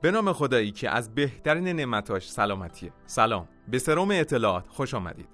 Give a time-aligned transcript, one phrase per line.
[0.00, 2.92] به نام خدایی که از بهترین نعمتاش سلامتیه.
[3.06, 3.48] سلام.
[3.68, 5.28] به سروم اطلاعات خوش آمدید.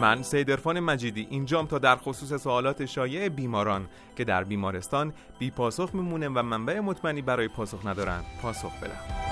[0.00, 5.94] من سیدرفان مجیدی اینجام تا در خصوص سوالات شایع بیماران که در بیمارستان بی پاسخ
[5.94, 9.25] میمونه و منبع مطمئنی برای پاسخ ندارن پاسخ بدم.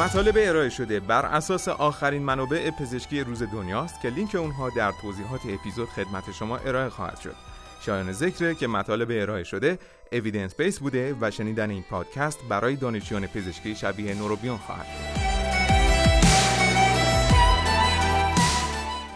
[0.00, 5.40] مطالب ارائه شده بر اساس آخرین منابع پزشکی روز دنیاست که لینک اونها در توضیحات
[5.48, 7.34] اپیزود خدمت شما ارائه خواهد شد.
[7.86, 9.78] شایان ذکره که مطالب ارائه شده
[10.12, 14.86] اویدنس بیس بوده و شنیدن این پادکست برای دانشجویان پزشکی شبیه نوروبیون خواهد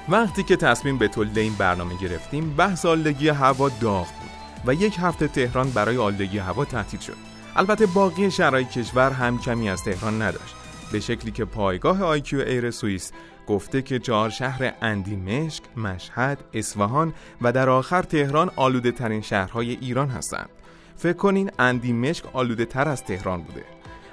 [0.09, 4.31] وقتی که تصمیم به تولید این برنامه گرفتیم بحث آلودگی هوا داغ بود
[4.67, 7.17] و یک هفته تهران برای آلودگی هوا تعطیل شد.
[7.57, 10.66] البته باقی شهرهای کشور هم کمی از تهران نداشت.
[10.93, 13.13] به شکلی که پایگاه IQAir سوئیس
[13.47, 20.09] گفته که چهار شهر اندیمشک، مشهد، اصفهان و در آخر تهران آلوده ترین شهرهای ایران
[20.09, 20.49] هستند.
[20.97, 23.65] فکر کنین اندیمشک آلوده تر از تهران بوده.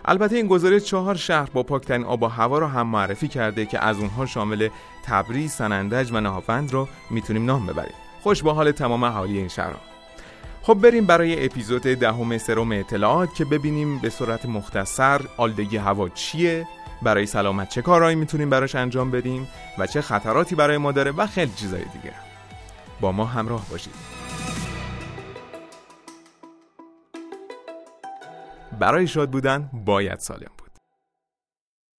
[0.05, 3.85] البته این گزارش چهار شهر با پاکترین آب و هوا را هم معرفی کرده که
[3.85, 4.69] از اونها شامل
[5.05, 7.95] تبریز، سنندج و نهاوند رو می‌تونیم نام ببریم.
[8.23, 9.92] خوش به حال تمام اهالی این شهرها.
[10.63, 16.67] خب بریم برای اپیزود دهم سروم اطلاعات که ببینیم به صورت مختصر آلودگی هوا چیه
[17.01, 19.47] برای سلامت چه کارهایی می‌تونیم براش انجام بدیم
[19.77, 22.13] و چه خطراتی برای ما داره و خیلی چیزای دیگه.
[23.01, 23.93] با ما همراه باشید.
[28.79, 30.71] برای شاد بودن باید سالم بود.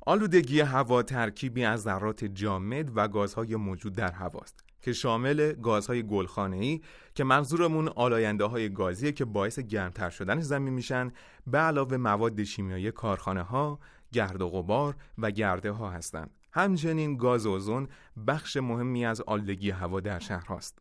[0.07, 4.64] آلودگی هوا ترکیبی از ذرات جامد و گازهای موجود در هواست.
[4.85, 6.81] که شامل گازهای گلخانه‌ای
[7.15, 11.13] که منظورمون آلاینده های گازیه که باعث گرمتر شدن زمین میشن
[11.47, 13.79] به علاوه مواد شیمیایی کارخانه ها،
[14.13, 16.31] گرد و غبار و گرده ها هستند.
[16.53, 17.89] همچنین گاز اوزون
[18.27, 20.79] بخش مهمی از آلودگی هوا در شهر هاست.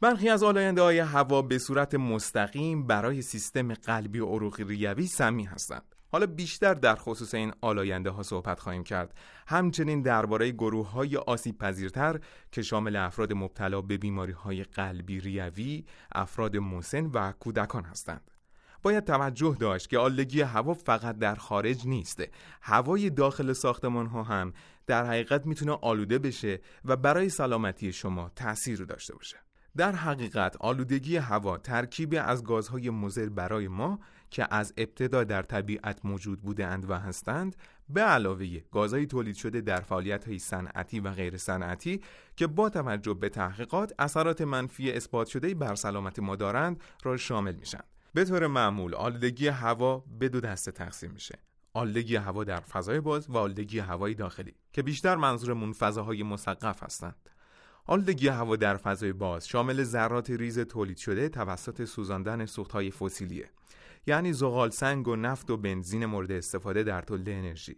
[0.00, 5.44] برخی از آلاینده های هوا به صورت مستقیم برای سیستم قلبی و عروقی ریوی سمی
[5.44, 5.94] هستند.
[6.12, 9.14] حالا بیشتر در خصوص این آلاینده ها صحبت خواهیم کرد.
[9.46, 12.20] همچنین درباره گروه های آسیب پذیرتر
[12.52, 18.30] که شامل افراد مبتلا به بیماری های قلبی ریوی افراد مسن و کودکان هستند.
[18.82, 22.30] باید توجه داشت که آلودگی هوا فقط در خارج نیسته
[22.62, 24.52] هوای داخل ساختمان ها هم
[24.86, 29.36] در حقیقت می‌تونه آلوده بشه و برای سلامتی شما تاثیر داشته باشه.
[29.76, 33.98] در حقیقت آلودگی هوا ترکیبی از گازهای مضر برای ما
[34.30, 37.56] که از ابتدا در طبیعت موجود بوده اند و هستند
[37.88, 42.00] به علاوه گازهای تولید شده در فعالیت های صنعتی و غیر صنعتی
[42.36, 47.54] که با توجه به تحقیقات اثرات منفی اثبات شده بر سلامت ما دارند را شامل
[47.54, 47.80] میشن
[48.14, 51.38] به طور معمول آلودگی هوا به دو دسته تقسیم میشه.
[51.74, 57.30] آلودگی هوا در فضای باز و آلودگی هوایی داخلی که بیشتر منظورمون فضاهای مسقف هستند.
[57.86, 63.50] آلودگی هوا در فضای باز شامل ذرات ریز تولید شده توسط سوزاندن سوختهای فسیلیه.
[64.08, 67.76] یعنی زغال سنگ و نفت و بنزین مورد استفاده در تولید انرژی.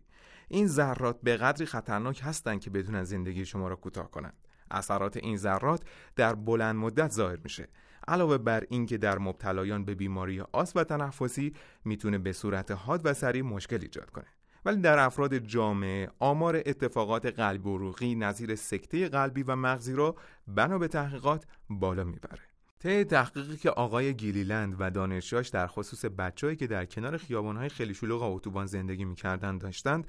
[0.48, 4.34] این ذرات به قدری خطرناک هستند که بدون زندگی شما را کوتاه کنند.
[4.70, 5.82] اثرات این ذرات
[6.16, 7.68] در بلند مدت ظاهر میشه.
[8.08, 11.54] علاوه بر اینکه در مبتلایان به بیماری آس و تنفسی
[11.84, 14.26] می‌تونه به صورت حاد و سریع مشکل ایجاد کنه.
[14.64, 20.16] ولی در افراد جامعه آمار اتفاقات قلب و روغی نظیر سکته قلبی و مغزی را
[20.46, 22.49] بنا به تحقیقات بالا می‌بره.
[22.80, 27.94] طی تحقیقی که آقای گیلیلند و دانشجوهاش در خصوص بچههایی که در کنار خیابانهای خیلی
[27.94, 30.06] شلوغ اتوبان زندگی می‌کردند داشتند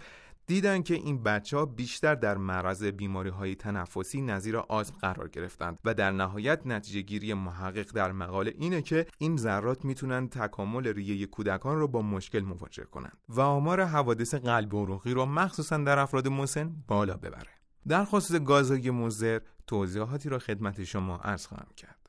[0.48, 5.80] دیدن که این بچه ها بیشتر در معرض بیماری های تنفسی نظیر آسم قرار گرفتند
[5.86, 11.26] و در نهایت نتیجه گیری محقق در مقاله اینه که این ذرات می‌تونن تکامل ریه
[11.26, 16.00] کودکان رو با مشکل مواجه کنند و آمار حوادث قلب و عروقی رو مخصوصا در
[16.00, 17.52] افراد مسن بالا ببره.
[17.88, 22.01] در خصوص گازهای مضر توضیحاتی را خدمت شما عرض خواهم کرد.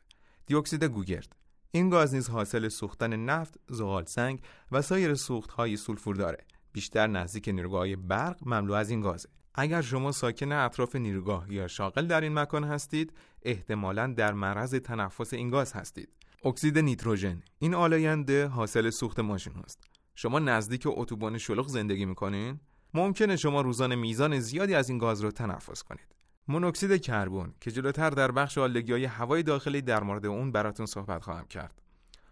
[0.46, 1.36] دیوکسید گوگرد
[1.70, 4.40] این گاز نیز حاصل سوختن نفت، زغال سنگ
[4.72, 6.44] و سایر سوختهای سولفور داره.
[6.72, 9.28] بیشتر نزدیک نیروگاه برق مملو از این گازه.
[9.54, 13.12] اگر شما ساکن اطراف نیروگاه یا شاغل در این مکان هستید،
[13.42, 16.08] احتمالا در معرض تنفس این گاز هستید.
[16.44, 19.84] اکسید نیتروژن این آلاینده حاصل سوخت ماشین هست.
[20.14, 22.60] شما نزدیک اتوبان شلوغ زندگی می‌کنین؟
[22.94, 26.14] ممکنه شما روزانه میزان زیادی از این گاز رو تنفس کنید.
[26.48, 31.22] مونوکسید کربن که جلوتر در بخش آلودگی های هوای داخلی در مورد اون براتون صحبت
[31.22, 31.82] خواهم کرد.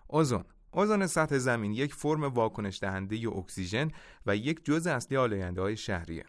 [0.06, 3.90] اوزون اوزون سطح زمین یک فرم واکنش دهنده اکسیژن
[4.26, 6.24] و یک جزء اصلی آلاینده های شهریه.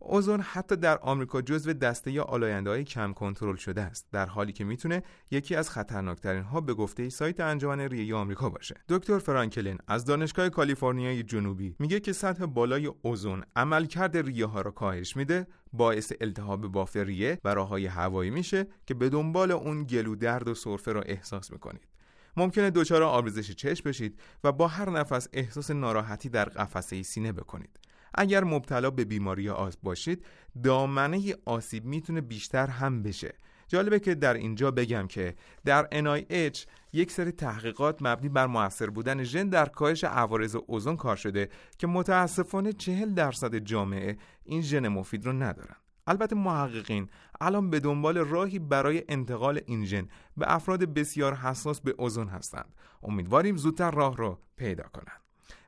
[0.00, 4.64] اوزون حتی در آمریکا جزو دسته آلاینده های کم کنترل شده است در حالی که
[4.64, 8.74] می‌تونه یکی از خطرناکترین ها به گفته سایت انجمن ریه آمریکا باشه.
[8.88, 14.70] دکتر فرانکلین از دانشگاه کالیفرنیای جنوبی میگه که سطح بالای اوزون عملکرد ریه ها را
[14.70, 20.16] کاهش میده باعث التهاب بافت ریه و راههای هوایی میشه که به دنبال اون گلو
[20.16, 21.88] درد و سرفه را احساس می‌کنید.
[22.36, 27.78] ممکنه دچار آبریزش چشم بشید و با هر نفس احساس ناراحتی در قفسه سینه بکنید.
[28.20, 30.24] اگر مبتلا به بیماری آسم باشید
[30.62, 33.34] دامنه آسیب می‌تونه بیشتر هم بشه.
[33.68, 35.34] جالبه که در اینجا بگم که
[35.64, 36.58] در NIH
[36.92, 41.48] یک سری تحقیقات مبنی بر موثر بودن ژن در کاهش عوارض اوزون کار شده
[41.78, 45.76] که متاسفانه چهل درصد جامعه این ژن مفید رو ندارن.
[46.06, 47.08] البته محققین
[47.40, 52.74] الان به دنبال راهی برای انتقال این ژن به افراد بسیار حساس به اوزون هستند.
[53.02, 55.17] امیدواریم زودتر راه رو پیدا کنند.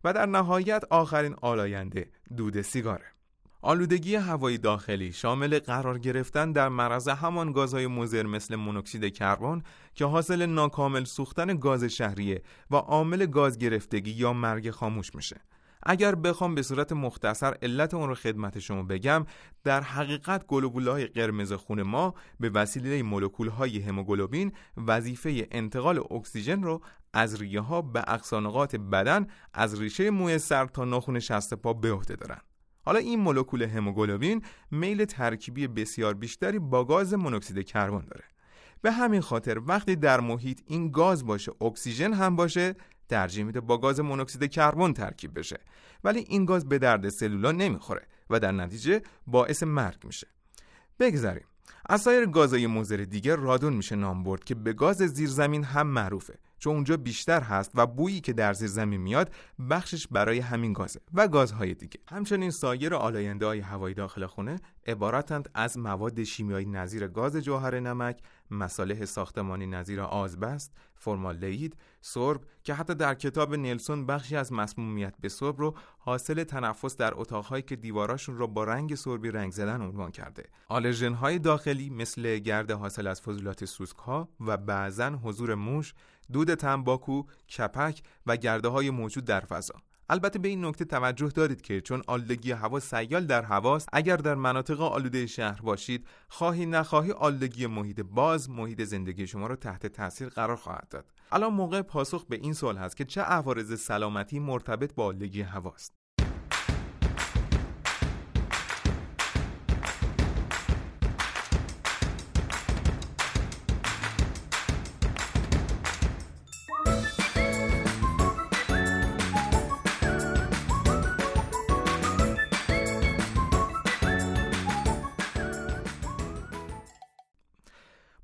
[0.05, 3.05] و در نهایت آخرین آلاینده دود سیگاره.
[3.62, 9.62] آلودگی هوایی داخلی شامل قرار گرفتن در معرض همان گازهای مضر مثل مونوکسید کربن
[9.94, 15.41] که حاصل ناکامل سوختن گاز شهریه و عامل گاز گرفتگی یا مرگ خاموش میشه.
[15.82, 19.27] اگر بخوام به صورت مختصر علت اون رو خدمت شما بگم
[19.65, 20.44] در حقیقت
[20.87, 23.05] های قرمز خون ما به وسیله
[23.59, 26.81] های هموگلوبین وظیفه انتقال اکسیژن رو
[27.12, 31.93] از ریه ها به اقصانقات بدن از ریشه موی سر تا ناخن شست پا به
[31.93, 32.41] عهده دارن.
[32.83, 38.25] حالا این مولکول هموگلوبین میل ترکیبی بسیار بیشتری با گاز مونوکسید کربن داره.
[38.83, 42.75] به همین خاطر وقتی در محیط این گاز باشه اکسیژن هم باشه
[43.11, 45.61] ترجیح میده با گاز مونوکسید کربن ترکیب بشه.
[46.05, 50.27] ولی این گاز به درد سلولا نمی‌خوره و در نتیجه باعث مرگ میشه.
[51.01, 51.47] بگذاریم.
[51.89, 56.39] از سایر گازهای مضر دیگه رادون میشه نام برد که به گاز زیرزمین هم معروفه.
[56.59, 59.31] چون اونجا بیشتر هست و بویی که در زیر زمین میاد
[59.71, 62.01] بخشش برای همین گازه و گازهای دیگه.
[62.09, 68.21] همچنین سایر آلاینده های هوایی داخل خونه عبارتند از مواد شیمیایی نظیر گاز جوهر نمک
[68.51, 75.29] مصالح ساختمانی نظیر آزبست فرمالدهید سرب که حتی در کتاب نلسون بخشی از مسمومیت به
[75.29, 80.11] سرب رو حاصل تنفس در اتاقهایی که دیواراشون رو با رنگ سربی رنگ زدن عنوان
[80.11, 80.49] کرده.
[80.69, 84.08] آلرژن های داخلی مثل گرد حاصل از فضولات سوسک
[84.41, 85.94] و بعضا حضور موش
[86.32, 87.23] دود تنباکو،
[87.58, 89.75] کپک و گرده های موجود در فضا.
[90.11, 94.35] البته به این نکته توجه دارید که چون آلودگی هوا سیال در هواست اگر در
[94.35, 100.29] مناطق آلوده شهر باشید خواهی نخواهی آلودگی محیط باز محیط زندگی شما را تحت تاثیر
[100.29, 101.12] قرار خواهد داد.
[101.33, 106.00] الان موقع پاسخ به این سوال هست که چه عوارض سلامتی مرتبط با آلودگی هواست؟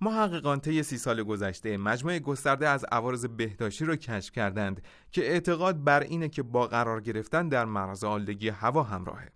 [0.07, 4.83] محققان طی سی سال گذشته مجموعه گسترده از عوارض بهداشتی را کشف کردند
[5.13, 9.29] که اعتقاد بر اینه که با قرار گرفتن در معرض آلودگی هوا همراهه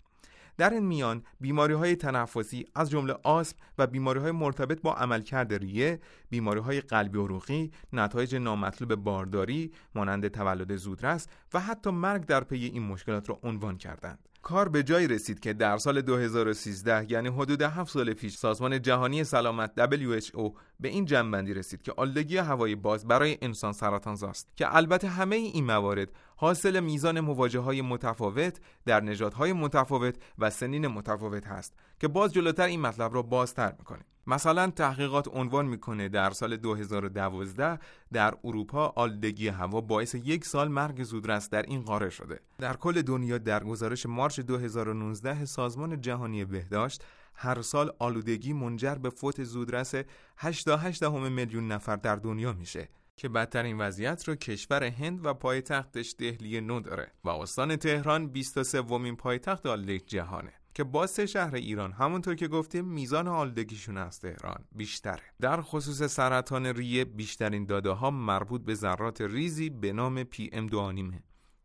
[0.56, 5.55] در این میان بیماری های تنفسی از جمله آسم و بیماری های مرتبط با عملکرد
[5.55, 6.00] ریه،
[6.31, 12.64] بیماری های قلبی عروقی، نتایج نامطلوب بارداری مانند تولد زودرس و حتی مرگ در پی
[12.64, 14.30] این مشکلات را عنوان کردند.
[14.42, 19.25] کار به جایی رسید که در سال 2013 یعنی حدود 7 سال پیش سازمان جهانی
[19.25, 25.08] سلامت WHO به این جنبندی رسید که آلودگی هوای باز برای انسان سرطانزاست که البته
[25.08, 31.75] همه این موارد حاصل میزان مواجه های متفاوت در نژادهای متفاوت و سنین متفاوت هست
[32.00, 37.79] که باز جلوتر این مطلب را بازتر می‌کنه مثلا تحقیقات عنوان می‌کنه در سال 2012
[38.12, 42.41] در اروپا آلودگی هوا باعث یک سال مرگ زودرس در این قاره شده.
[42.59, 49.11] در کل دنیا در گزارش مارچ 2019 سازمان جهانی بهداشت هر سال آلودگی منجر به
[49.11, 49.95] فوت زودرس
[50.39, 56.61] 8.8 میلیون نفر در دنیا میشه که بدترین وضعیت رو کشور هند و پایتختش دهلی
[56.61, 60.60] نو داره و استان تهران 23 ومین پایتخت آلودگی جهانه.
[60.75, 65.23] که با سه شهر ایران همونطور که گفتیم میزان آلودگیشون از تهران بیشتره.
[65.41, 70.67] در خصوص سرطان ریه بیشترین داده ها مربوط به ذرات ریزی به نام پی ام
[70.67, 70.93] دو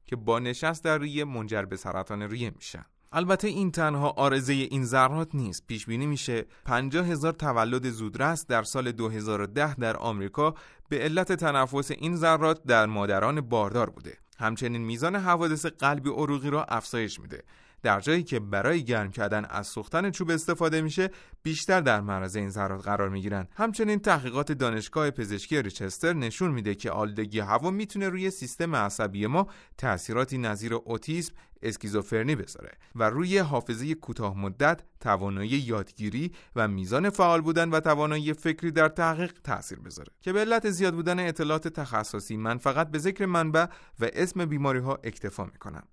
[0.05, 2.85] که با نشست در ریه منجر به سرطان ریه میشن.
[3.11, 5.67] البته این تنها آرزه این ذرات نیست.
[5.67, 10.55] پیش بینی میشه 50 هزار تولد زودرس در سال 2010 در آمریکا
[10.89, 14.17] به علت تنفس این ذرات در مادران باردار بوده.
[14.37, 17.43] همچنین میزان حوادث قلبی عروقی را افزایش میده.
[17.85, 21.09] در جایی که برای گرم کردن از سوختن چوب استفاده میشه
[21.43, 23.47] بیشتر در معرض این ذرات قرار می‌گیرن.
[23.55, 29.47] همچنین تحقیقات دانشگاه پزشکی ریچستر نشون میده که آلودگی هوا می‌تونه روی سیستم عصبی ما
[29.77, 37.41] تاثیراتی نظیر اوتیسم اسکیزوفرنی بذاره و روی حافظه کوتاه مدت توانایی یادگیری و میزان فعال
[37.41, 40.11] بودن و توانایی فکری در تحقیق تاثیر بذاره.
[40.21, 43.65] که به علت زیاد بودن اطلاعات تخصصی من فقط به ذکر منبع
[43.99, 45.87] و اسم بیماری ها اکتفا می‌کنم.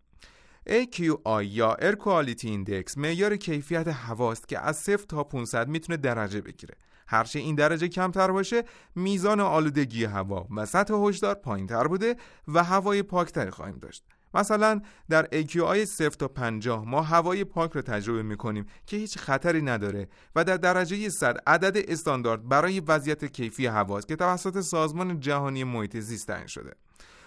[0.69, 6.40] AQI یا Air Quality Index معیار کیفیت هواست که از 0 تا 500 می‌تونه درجه
[6.40, 6.75] بگیره.
[7.07, 8.64] هرچه این درجه کمتر باشه
[8.95, 12.16] میزان آلودگی هوا و سطح هشدار پایین تر بوده
[12.49, 14.04] و هوای پاکتری خواهیم داشت.
[14.35, 19.62] مثلا در AQI 0 تا 50 ما هوای پاک رو تجربه می‌کنیم که هیچ خطری
[19.62, 25.64] نداره و در درجه 100 عدد استاندارد برای وضعیت کیفی هواست که توسط سازمان جهانی
[25.64, 26.75] محیط زیست تعیین شده.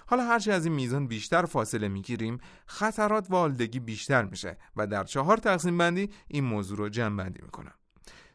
[0.08, 5.04] حالا هرچی از این میزان بیشتر فاصله می‌گیریم خطرات و آلودگی بیشتر میشه و در
[5.04, 7.74] چهار تقسیم بندی این موضوع رو جمع بندی می‌کنم.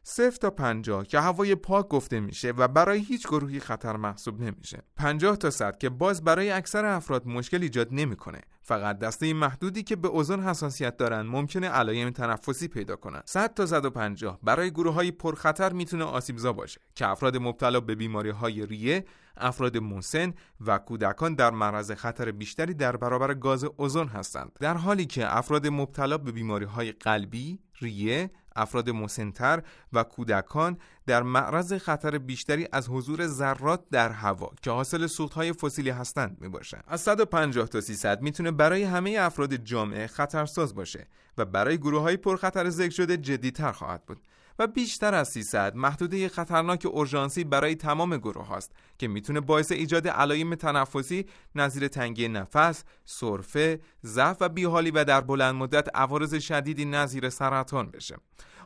[0.02, 4.82] صفر تا 50 که هوای پاک گفته میشه و برای هیچ گروهی خطر محسوب نمیشه.
[4.96, 8.40] 50 تا 100 که باز برای اکثر افراد مشکل ایجاد نمی‌کنه.
[8.70, 13.22] فقط دسته محدودی که به اوزون حساسیت دارن ممکنه علایم تنفسی پیدا کنن.
[13.24, 18.30] 100 تا 150 برای گروه های پرخطر می‌تونه آسیبزا باشه که افراد مبتلا به بیماری
[18.30, 19.04] های ریه
[19.36, 20.34] افراد مسن
[20.66, 24.52] و کودکان در معرض خطر بیشتری در برابر گاز اوزون هستند.
[24.60, 29.62] در حالی که افراد مبتلا به بیماری های قلبی ریه افراد مسنتر
[29.92, 30.78] و کودکان
[31.10, 36.48] در معرض خطر بیشتری از حضور ذرات در هوا که حاصل سوختهای فسیلی هستند می
[36.48, 36.84] باشند.
[36.86, 41.06] از 150 تا 300 می‌تونه برای همه افراد جامعه خطرساز باشه
[41.38, 44.20] و برای گروه های پرخطر ذکر شده جدیتر خواهد بود.
[44.60, 50.08] و بیشتر از 300 محدوده خطرناک اورژانسی برای تمام گروه هاست که می‌تونه باعث ایجاد
[50.08, 56.84] علایم تنفسی نظیر تنگی نفس، سرفه، ضعف و بیحالی و در بلند مدت عوارض شدیدی
[56.84, 58.16] نظیر سرطان بشه.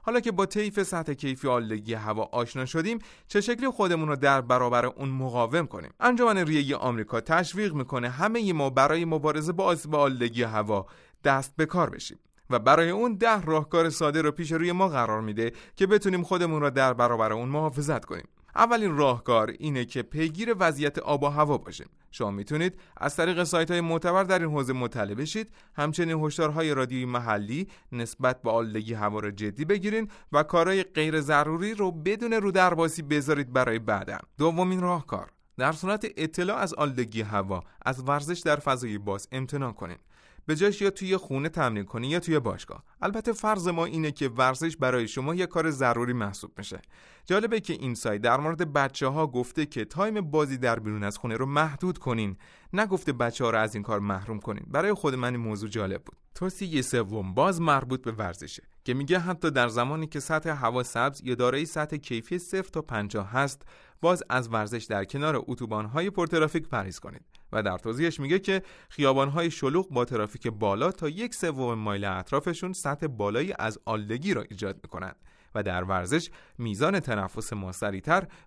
[0.02, 2.98] حالا که با طیف سطح کیفی آلودگی هوا آشنا شدیم
[3.28, 8.52] چه شکلی خودمون رو در برابر اون مقاوم کنیم انجمن ریه آمریکا تشویق می‌کنه همه
[8.52, 10.86] ما برای مبارزه با آسیب آلودگی هوا
[11.24, 12.18] دست به کار بشیم
[12.50, 16.60] و برای اون ده راهکار ساده رو پیش روی ما قرار میده که بتونیم خودمون
[16.60, 18.28] را در برابر اون محافظت کنیم.
[18.56, 21.86] اولین راهکار اینه که پیگیر وضعیت آب و هوا باشیم.
[22.10, 27.04] شما می‌تونید از طریق سایت های معتبر در این حوزه مطلع بشید همچنین هشدارهای رادیویی
[27.04, 32.50] محلی نسبت به آلودگی هوا را جدی بگیرین و کارهای غیر ضروری رو بدون رو
[32.50, 38.56] درباسی بذارید برای بعدن دومین راهکار در صورت اطلاع از آلودگی هوا از ورزش در
[38.56, 40.00] فضای باز امتناع کنید
[40.46, 42.84] به جاش یا توی خونه تمرین کنی یا توی باشگاه.
[43.02, 46.82] البته فرض ما اینه که ورزش برای شما یه کار ضروری محسوب میشه.
[47.24, 51.18] جالبه که این سایت در مورد بچه ها گفته که تایم بازی در بیرون از
[51.18, 52.36] خونه رو محدود کنین.
[52.72, 54.64] نگفته بچه ها رو از این کار محروم کنین.
[54.70, 56.16] برای خود من این موضوع جالب بود.
[56.34, 61.20] توصیه سوم باز مربوط به ورزشه که میگه حتی در زمانی که سطح هوا سبز
[61.24, 63.62] یا دارای سطح کیفی 0 تا 50 هست
[64.00, 67.22] باز از ورزش در کنار اتوبان‌های پرترافیک پرهیز کنید.
[67.54, 72.72] و در توضیحش میگه که خیابان‌های شلوغ با ترافیک بالا تا یک سوم مایل اطرافشون
[72.72, 75.16] سطح بالایی از آلودگی را ایجاد می‌کنند
[75.54, 77.72] و در ورزش میزان تنفس ما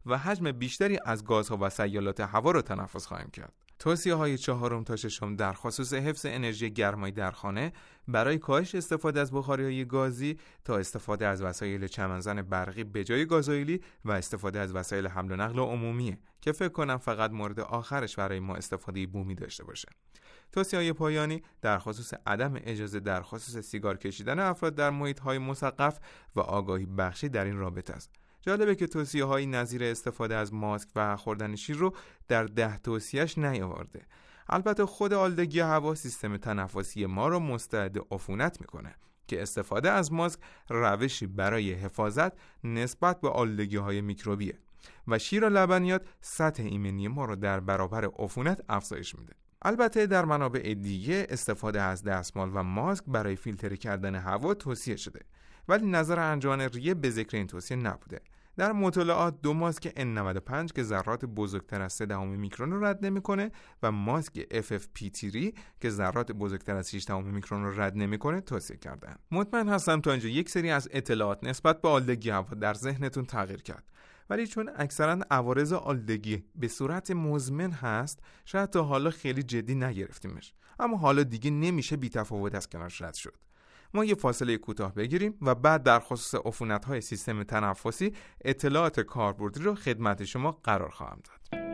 [0.06, 3.67] و حجم بیشتری از گازها و سیالات هوا را تنفس خواهیم کرد.
[3.80, 7.74] توصیه های چهارم تا ششم در خصوص حفظ انرژی گرمایی در خانه
[8.08, 13.26] برای کاهش استفاده از بخاری های گازی تا استفاده از وسایل چمنزن برقی به جای
[13.26, 18.16] گازوئیلی و استفاده از وسایل حمل و نقل عمومیه که فکر کنم فقط مورد آخرش
[18.16, 19.90] برای ما استفاده بومی داشته باشه.
[20.52, 25.38] توصیه های پایانی در خصوص عدم اجازه در خصوص سیگار کشیدن افراد در محیط های
[25.38, 26.00] مسقف
[26.36, 28.12] و آگاهی بخشی در این رابطه است.
[28.48, 31.96] جالبه که توصیه های نظیر استفاده از ماسک و خوردن شیر رو
[32.28, 34.06] در ده توصیهش نیاورده.
[34.50, 38.96] البته خود آلدگی هوا سیستم تنفسی ما رو مستعد عفونت می‌کنه
[39.28, 40.40] که استفاده از ماسک
[40.70, 42.32] روشی برای حفاظت
[42.64, 44.60] نسبت به آلودگی های میکروبیه
[45.08, 49.34] و شیر و لبنیات سطح ایمنی ما رو در برابر عفونت افزایش میده.
[49.62, 55.20] البته در منابع دیگه استفاده از دستمال و ماسک برای فیلتر کردن هوا توصیه شده
[55.68, 58.22] ولی نظر انجمن ریه به ذکر این توصیه نبوده.
[58.58, 63.52] در مطالعات دو ماسک N95 که ذرات بزرگتر از 3 میکرون رو رد نمی‌کنه
[63.84, 69.16] و ماسک FFP3 که ذرات بزرگتر از 6 میکرون رو رد نمی‌کنه توصیه کردن.
[69.32, 73.62] مطمئن هستم تا اینجا یک سری از اطلاعات نسبت به آلودگی هوا در ذهنتون تغییر
[73.62, 73.84] کرد.
[74.30, 80.54] ولی چون اکثرا عوارض آلودگی به صورت مزمن هست شاید تا حالا خیلی جدی نگرفتیمش
[80.80, 83.36] اما حالا دیگه نمیشه بیتفاوت از کنارش رد شد
[83.94, 88.14] ما یه فاصله کوتاه بگیریم و بعد در خصوص عفونت های سیستم تنفسی
[88.46, 91.67] اطلاعات کاربردی رو خدمت شما قرار خواهم داد.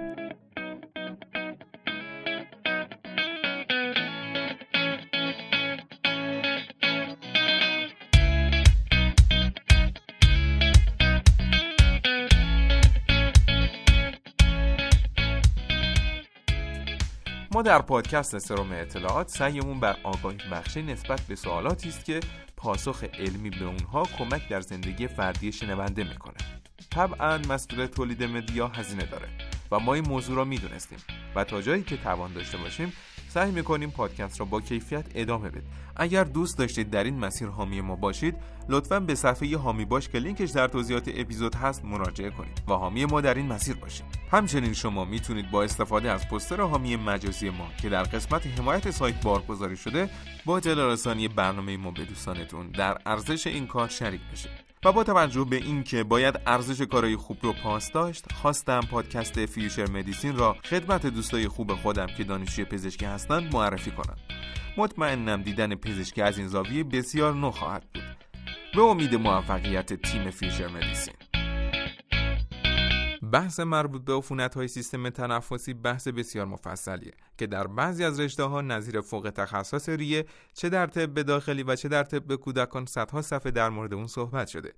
[17.54, 22.20] ما در پادکست سرم اطلاعات سعیمون بر آگاهی بخشی نسبت به سوالاتی است که
[22.58, 26.38] پاسخ علمی به اونها کمک در زندگی فردی شنونده می‌کنه.
[26.92, 29.30] طبعا مسئول تولید مدیا هزینه داره
[29.72, 31.00] و ما این موضوع را می‌دونستیم
[31.36, 32.94] و تا جایی که توان داشته باشیم
[33.34, 37.82] سعی می‌کنیم پادکست را با کیفیت ادامه بدیم اگر دوست داشتید در این مسیر حامی
[37.82, 38.36] ما باشید
[38.70, 43.06] لطفا به صفحه حامی باش که لینکش در توضیحات اپیزود هست مراجعه کنید و حامی
[43.06, 44.06] ما در این مسیر باشید.
[44.32, 49.22] همچنین شما می‌تونید با استفاده از پوستر حامی مجازی ما که در قسمت حمایت سایت
[49.22, 50.10] بارگذاری شده
[50.46, 54.63] با اطلاع برنامه ما به دوستانتون در ارزش این کار شریک بشید.
[54.86, 59.90] و با توجه به اینکه باید ارزش کارهای خوب رو پاس داشت خواستم پادکست Future
[59.90, 64.18] Medicine را خدمت دوستای خوب خودم که دانشجوی پزشکی هستند معرفی کنم.
[64.78, 68.04] مطمئنم دیدن پزشکی از این زاویه بسیار نو خواهد بود.
[68.76, 71.23] به امید موفقیت تیم Future Medicine.
[73.34, 78.44] بحث مربوط به عفونت های سیستم تنفسی بحث بسیار مفصلیه که در بعضی از رشته
[78.44, 83.22] ها نظیر فوق تخصص ریه چه در طب داخلی و چه در طب کودکان صدها
[83.22, 84.74] صفحه در مورد اون صحبت شده.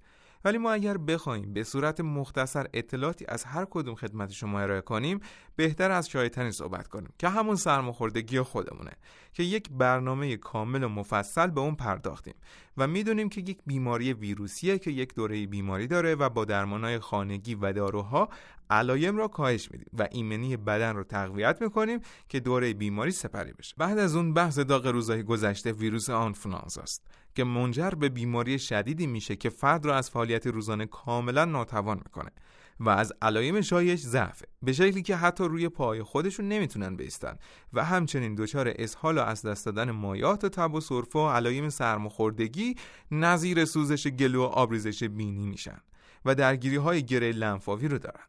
[0.45, 5.19] ولی ما اگر بخوایم به صورت مختصر اطلاعاتی از هر کدوم خدمت شما ارائه کنیم
[5.55, 8.91] بهتر از شایدتنی صحبت کنیم که همون سرماخوردگی خودمونه
[9.33, 12.33] که یک برنامه کامل و مفصل به اون پرداختیم
[12.77, 17.55] و می‌دونیم که یک بیماری ویروسیه که یک دوره بیماری داره و با درمانهای خانگی
[17.55, 18.29] و داروها
[18.69, 21.99] علایم را کاهش میدیم و ایمنی بدن رو تقویت می‌کنیم
[22.29, 23.75] که دوره بیماری سپری بشه.
[23.77, 29.08] بعد از اون بحث داغ روزهای گذشته ویروس آنفولانزا است که منجر به بیماری شدیدی
[29.08, 32.32] میشه که فرد را از فعالیت روزانه کاملا ناتوان می‌کنه
[32.80, 34.46] و از علائم شایش ضعفه.
[34.63, 37.36] به شکلی که حتی روی پای خودشون نمی‌تونن بیستن
[37.74, 41.70] و همچنین دچار اسهال و از دست دادن مایات و تب و سرفه و علائم
[41.70, 42.75] سرماخوردگی
[43.12, 45.77] نظیر سوزش گلو و آبریزش بینی میشن
[46.25, 48.24] و درگیری های گره لنفاوی رو دارن.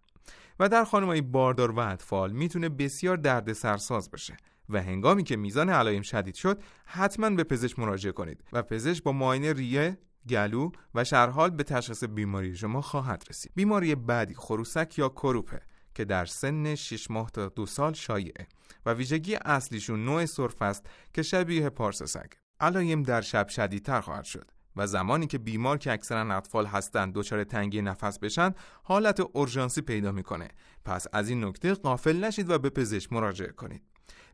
[0.61, 4.37] و در خانمای باردار و اطفال می‌تونه بسیار درد سرساز باشه.
[4.69, 9.13] و هنگامی که میزان علائم شدید شد حتما به پزشک مراجعه کنید و پزشک با
[9.13, 13.53] معاینه ریه گلو و شرحال به تشخیص بیماری شما خواهد رسید.
[13.55, 15.61] بیماری بعدی خروسک یا کروپه
[15.95, 18.47] که در سن 6 ماه تا دو سال شایعه
[18.87, 24.25] و ویژگی اصلیشون نوع سرف است که شبیه پارس سگ علایم در شب شدیدتر خواهد
[24.25, 29.81] شد و زمانی که بیمار که اکثرا اطفال هستند دچار تنگی نفس بشن حالت اورژانسی
[29.81, 30.49] پیدا می‌کنه.
[30.85, 33.83] پس از این نکته غافل نشید و به پزشک مراجعه کنید.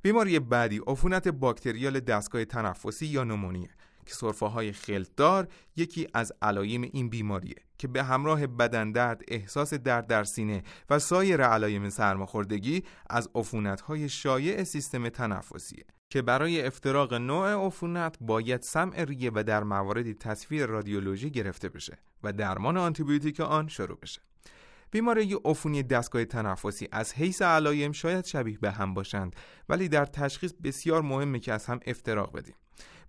[0.03, 3.69] بیماری بعدی عفونت باکتریال دستگاه تنفسی یا نمونیه
[4.07, 9.75] که سرفه های خلطدار یکی از علایم این بیماریه که به همراه بدن درد، احساس
[9.75, 16.67] درد در سینه و سایر علایم سرماخوردگی از عفونت های شایع سیستم تنفسیه که برای
[16.67, 22.77] افتراق نوع عفونت باید سمع ریه و در مواردی تصویر رادیولوژی گرفته بشه و درمان
[22.77, 24.21] آنتیبیوتیک آن شروع بشه.
[24.93, 29.37] بیماری عفونی دستگاه تنفسی از حیث علایم شاید شبیه به هم باشند
[29.69, 32.55] ولی در تشخیص بسیار مهمه که از هم افتراق بدیم.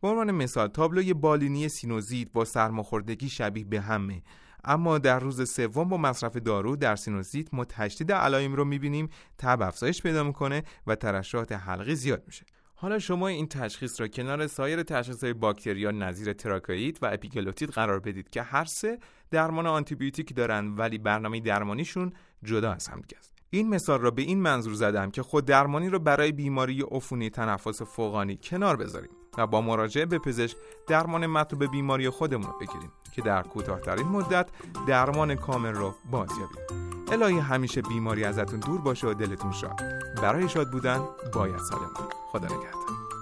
[0.02, 4.24] به عنوان مثال تابلوی بالینی سینوزیت با سرماخوردگی شبیه به همه
[4.64, 9.62] اما در روز سوم با مصرف دارو در سینوزیت ما تشدید علایم رو می‌بینیم تب
[9.62, 12.46] افزایش پیدا می‌کنه و ترشحات حلقی زیاد میشه
[12.84, 18.30] حالا شما این تشخیص را کنار سایر تشخیص باکتریال نظیر تراکایید و اپیگلوتید قرار بدید
[18.30, 19.00] که هر سه
[19.32, 23.34] درمان آنتیبیوتیک دارن ولی برنامه درمانیشون جدا از هم دیگه است.
[23.50, 27.82] این مثال را به این منظور زدم که خود درمانی را برای بیماری عفونی تنفس
[27.82, 32.92] فوقانی کنار بذاریم و با مراجعه به پزشک درمان مطلوب بیماری خودمون رو بگیریم.
[33.14, 34.50] که در کوتاهترین مدت
[34.88, 36.84] درمان کامل رو بازیابیم.
[37.12, 39.82] الهی همیشه بیماری ازتون دور باشه و دلتون شاد.
[40.22, 41.00] برای شاد بودن
[41.34, 41.94] باید سالم
[42.32, 43.13] خدا نگهدار.